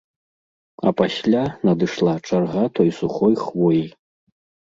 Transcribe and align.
А 0.87 0.93
пасля 1.01 1.43
надышла 1.67 2.15
чарга 2.29 2.63
той 2.79 2.89
сухой 3.01 3.33
хвоі. 3.45 3.85